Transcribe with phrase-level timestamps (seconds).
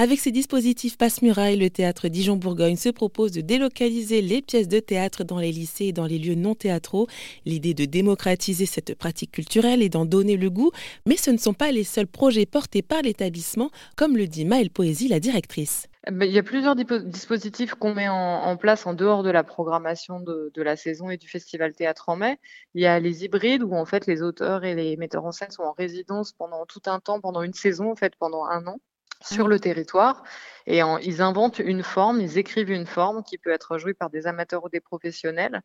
[0.00, 5.24] Avec ces dispositifs passe-muraille, le théâtre Dijon-Bourgogne se propose de délocaliser les pièces de théâtre
[5.24, 7.08] dans les lycées et dans les lieux non théâtraux.
[7.44, 10.70] L'idée de démocratiser cette pratique culturelle et d'en donner le goût,
[11.04, 14.70] mais ce ne sont pas les seuls projets portés par l'établissement, comme le dit Maëlle
[14.70, 15.88] Poésie, la directrice.
[16.08, 20.52] Il y a plusieurs dispositifs qu'on met en, place en dehors de la programmation de,
[20.54, 22.38] de, la saison et du festival théâtre en mai.
[22.74, 25.50] Il y a les hybrides où en fait les auteurs et les metteurs en scène
[25.50, 28.78] sont en résidence pendant tout un temps, pendant une saison en fait, pendant un an
[29.22, 29.50] sur mmh.
[29.50, 30.22] le territoire
[30.70, 34.26] et ils inventent une forme, ils écrivent une forme qui peut être jouée par des
[34.26, 35.62] amateurs ou des professionnels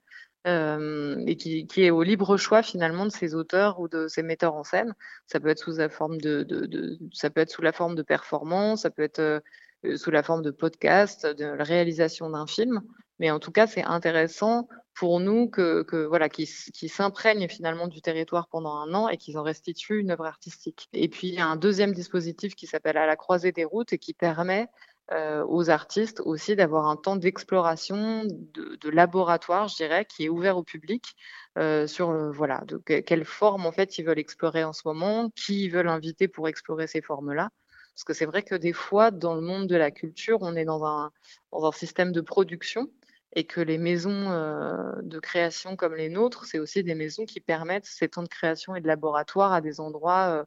[0.47, 4.23] euh, et qui, qui, est au libre choix finalement de ces auteurs ou de ces
[4.23, 4.95] metteurs en scène.
[5.27, 7.95] Ça peut être sous la forme de, de, de ça peut être sous la forme
[7.95, 12.47] de performance, ça peut être euh, sous la forme de podcast, de la réalisation d'un
[12.47, 12.81] film.
[13.19, 18.47] Mais en tout cas, c'est intéressant pour nous que, voilà, qu'ils s'imprègnent finalement du territoire
[18.47, 20.87] pendant un an et qu'ils en restituent une œuvre artistique.
[20.93, 23.93] Et puis il y a un deuxième dispositif qui s'appelle à la croisée des routes
[23.93, 24.69] et qui permet
[25.11, 30.57] euh, aux artistes aussi d'avoir un temps d'exploration, de, laboratoire, je dirais, qui est ouvert
[30.57, 31.15] au public
[31.57, 35.65] euh, sur euh, voilà de quelle en fait ils veulent explorer en ce moment, qui
[35.65, 37.49] ils veulent inviter pour explorer ces formes-là.
[37.93, 40.65] Parce que c'est vrai que des fois, dans le monde de la culture, on est
[40.65, 41.11] dans un,
[41.51, 42.89] dans un système de production
[43.35, 47.39] et que les maisons euh, de création comme les nôtres, c'est aussi des maisons qui
[47.39, 50.43] permettent ces temps de création et de laboratoire à des endroits euh,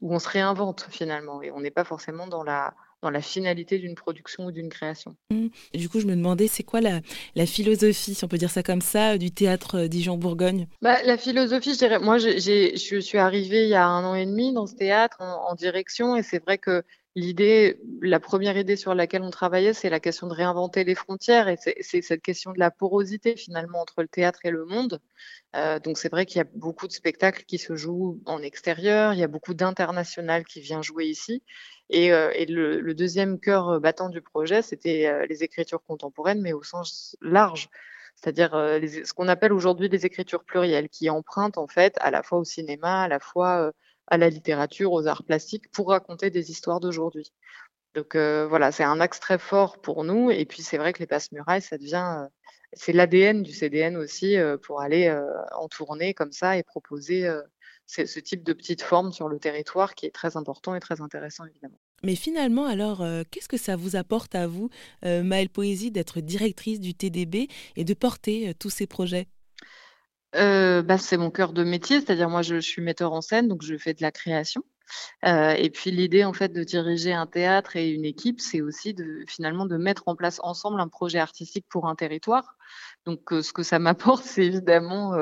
[0.00, 3.78] où on se réinvente finalement et on n'est pas forcément dans la dans la finalité
[3.78, 5.16] d'une production ou d'une création.
[5.30, 5.48] Mmh.
[5.74, 7.00] Du coup, je me demandais, c'est quoi la,
[7.34, 10.68] la, philosophie, si on peut dire ça comme ça, du théâtre euh, Dijon-Bourgogne?
[10.82, 14.24] Bah, La philosophie, je dirais, moi, je suis arrivée il y a un an et
[14.24, 16.84] demi dans ce théâtre en, en direction, et c'est vrai que
[17.14, 21.48] L'idée, la première idée sur laquelle on travaillait, c'est la question de réinventer les frontières
[21.48, 24.98] et c'est cette question de la porosité finalement entre le théâtre et le monde.
[25.54, 29.12] Euh, donc c'est vrai qu'il y a beaucoup de spectacles qui se jouent en extérieur,
[29.12, 31.42] il y a beaucoup d'international qui vient jouer ici.
[31.90, 36.40] Et, euh, et le, le, deuxième cœur battant du projet, c'était euh, les écritures contemporaines,
[36.40, 37.68] mais au sens large
[38.16, 42.22] c'est-à-dire euh, ce qu'on appelle aujourd'hui les écritures plurielles, qui empruntent en fait à la
[42.22, 43.72] fois au cinéma, à la fois euh,
[44.06, 47.32] à la littérature, aux arts plastiques, pour raconter des histoires d'aujourd'hui.
[47.94, 50.30] Donc euh, voilà, c'est un axe très fort pour nous.
[50.30, 52.26] Et puis c'est vrai que les passe-murailles, ça devient, euh,
[52.72, 55.14] c'est l'ADN du CDN aussi euh, pour aller
[55.52, 57.28] en tournée comme ça et proposer
[57.86, 61.44] ce type de petite forme sur le territoire qui est très important et très intéressant
[61.44, 61.78] évidemment.
[62.04, 64.70] Mais finalement, alors, qu'est-ce que ça vous apporte à vous,
[65.02, 69.28] Maëlle Poésie, d'être directrice du TDB et de porter tous ces projets?
[70.34, 73.62] Euh, bah, c'est mon cœur de métier, c'est-à-dire moi je, suis metteur en scène, donc
[73.62, 74.64] je fais de la création.
[75.24, 78.94] Euh, et puis l'idée en fait de diriger un théâtre et une équipe, c'est aussi
[79.26, 82.56] finalement de mettre en place ensemble un projet artistique pour un territoire.
[83.06, 85.14] Donc euh, ce que ça m'apporte, c'est évidemment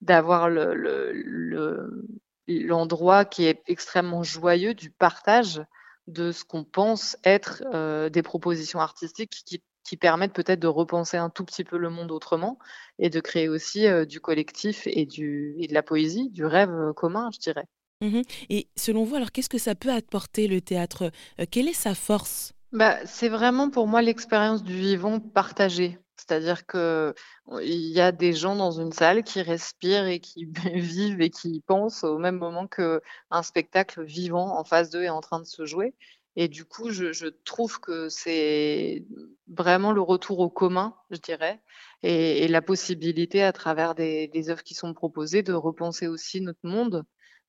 [0.00, 2.06] d'avoir le, le,
[2.48, 5.62] l'endroit qui est extrêmement joyeux du partage
[6.06, 7.62] de ce qu'on pense être
[8.08, 12.10] des propositions artistiques qui qui permettent peut-être de repenser un tout petit peu le monde
[12.10, 12.58] autrement
[12.98, 16.72] et de créer aussi euh, du collectif et, du, et de la poésie, du rêve
[16.72, 17.66] euh, commun, je dirais.
[18.02, 21.10] Mmh et selon vous, alors qu'est-ce que ça peut apporter le théâtre?
[21.40, 22.52] Euh, Quelle est sa force?
[22.72, 25.98] Bah, C'est vraiment pour moi l'expérience du vivant partagé.
[26.16, 27.14] C'est-à-dire qu'il
[27.62, 32.04] y a des gens dans une salle qui respirent et qui vivent et qui pensent
[32.04, 35.94] au même moment qu'un spectacle vivant en face d'eux est en train de se jouer.
[36.36, 39.04] Et du coup, je, trouve que c'est
[39.48, 41.62] vraiment le retour au commun, je dirais,
[42.02, 47.04] et, la possibilité à travers des, œuvres qui sont proposées de repenser aussi notre monde,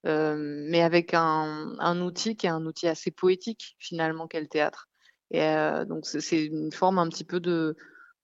[0.06, 0.36] euh,
[0.70, 4.88] mais avec un, outil qui est un outil assez poétique finalement qu'est le théâtre.
[5.32, 7.76] Et euh, donc c'est une forme un petit peu de,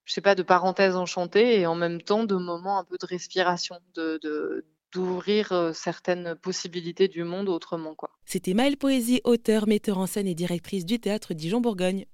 [0.06, 3.06] je sais pas, de parenthèse enchantée et en même temps de moment un peu de
[3.06, 7.96] respiration, de d'ouvrir euh, certaines possibilités du monde autrement.
[7.96, 8.10] quoi.
[8.26, 12.06] C'était Maëlle Poésie, auteure, metteur en scène et directrice du théâtre Dijon-Bourgogne.